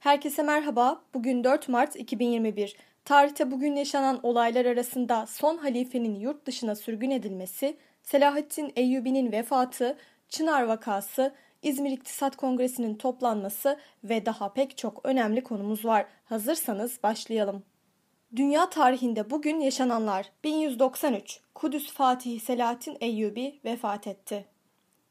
[0.00, 1.02] Herkese merhaba.
[1.14, 2.76] Bugün 4 Mart 2021.
[3.04, 10.62] Tarihte bugün yaşanan olaylar arasında son halifenin yurt dışına sürgün edilmesi, Selahattin Eyyubi'nin vefatı, Çınar
[10.62, 16.06] vakası, İzmir İktisat Kongresi'nin toplanması ve daha pek çok önemli konumuz var.
[16.24, 17.62] Hazırsanız başlayalım.
[18.36, 24.44] Dünya tarihinde bugün yaşananlar 1193 Kudüs Fatihi Selahattin Eyyubi vefat etti.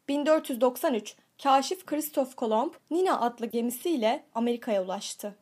[0.07, 5.35] 1493 Kaşif Kristof Kolomb Nina adlı gemisiyle Amerika'ya ulaştı.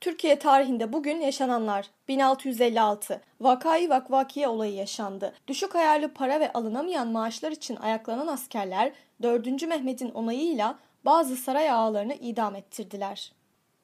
[0.00, 5.34] Türkiye tarihinde bugün yaşananlar 1656 Vakai Vakvakiye olayı yaşandı.
[5.48, 8.92] Düşük ayarlı para ve alınamayan maaşlar için ayaklanan askerler
[9.22, 9.62] 4.
[9.62, 13.32] Mehmet'in onayıyla bazı saray ağalarını idam ettirdiler.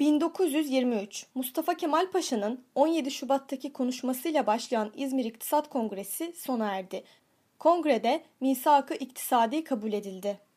[0.00, 7.04] 1923 Mustafa Kemal Paşa'nın 17 Şubat'taki konuşmasıyla başlayan İzmir İktisat Kongresi sona erdi.
[7.58, 10.47] Kongrede misak-ı iktisadi kabul edildi.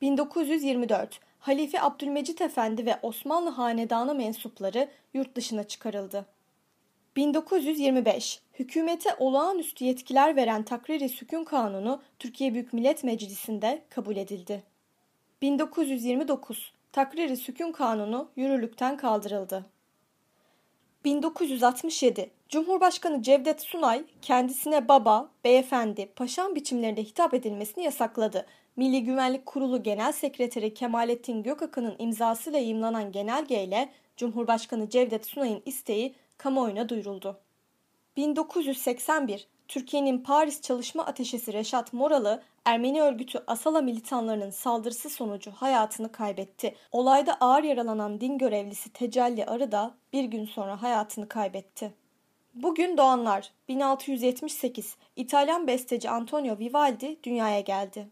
[0.00, 6.26] 1924 Halife Abdülmecit Efendi ve Osmanlı Hanedanı mensupları yurt dışına çıkarıldı.
[7.16, 14.62] 1925 Hükümete olağanüstü yetkiler veren Takrir-i Sükun Kanunu Türkiye Büyük Millet Meclisi'nde kabul edildi.
[15.42, 19.64] 1929 Takrir-i Sükun Kanunu yürürlükten kaldırıldı.
[21.04, 28.46] 1967 Cumhurbaşkanı Cevdet Sunay kendisine baba, beyefendi, paşam biçimlerinde hitap edilmesini yasakladı.
[28.76, 36.14] Milli Güvenlik Kurulu Genel Sekreteri Kemalettin Gökakı'nın imzasıyla yayımlanan genelge ile Cumhurbaşkanı Cevdet Sunay'ın isteği
[36.38, 37.40] kamuoyuna duyuruldu.
[38.16, 46.74] 1981 Türkiye'nin Paris Çalışma Ateşesi Reşat Moralı, Ermeni örgütü Asala militanlarının saldırısı sonucu hayatını kaybetti.
[46.92, 51.94] Olayda ağır yaralanan din görevlisi Tecelli Arı da bir gün sonra hayatını kaybetti.
[52.54, 58.08] Bugün doğanlar 1678 İtalyan besteci Antonio Vivaldi dünyaya geldi.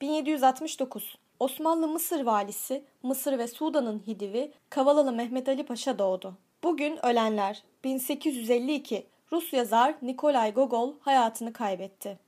[0.00, 6.36] 1769 Osmanlı Mısır valisi, Mısır ve Sudan'ın hidivi Kavalalı Mehmet Ali Paşa doğdu.
[6.62, 12.18] Bugün ölenler 1852 Rus yazar Nikolay Gogol hayatını kaybetti.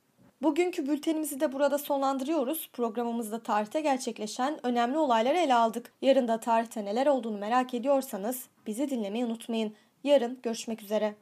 [0.42, 2.70] Bugünkü bültenimizi de burada sonlandırıyoruz.
[2.72, 5.92] Programımızda tarihte gerçekleşen önemli olayları ele aldık.
[6.02, 9.74] Yarın da tarihte neler olduğunu merak ediyorsanız bizi dinlemeyi unutmayın.
[10.04, 11.14] Yarın görüşmek üzere.